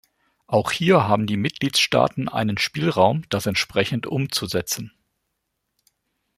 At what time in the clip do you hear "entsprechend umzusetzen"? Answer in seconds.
3.45-4.91